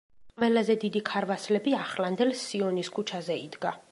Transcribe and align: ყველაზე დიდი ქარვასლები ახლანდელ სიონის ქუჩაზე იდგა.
ყველაზე 0.43 0.75
დიდი 0.83 1.01
ქარვასლები 1.09 1.75
ახლანდელ 1.81 2.35
სიონის 2.45 2.93
ქუჩაზე 2.99 3.39
იდგა. 3.45 3.79